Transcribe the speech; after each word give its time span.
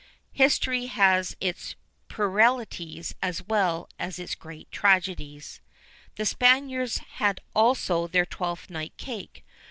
History 0.31 0.87
has 0.87 1.35
its 1.39 1.75
puerilities 2.09 3.13
as 3.21 3.43
well 3.43 3.87
as 3.99 4.17
its 4.17 4.33
great 4.33 4.71
tragedies. 4.71 5.61
The 6.15 6.25
Spaniards 6.25 6.97
had 7.17 7.39
also 7.53 8.07
their 8.07 8.25
Twelfth 8.25 8.71
night 8.71 8.97
cake. 8.97 9.45